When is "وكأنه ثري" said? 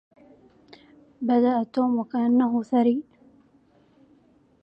1.99-2.97